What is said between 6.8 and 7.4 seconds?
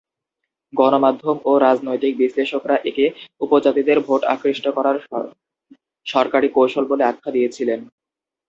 বলে আখ্যা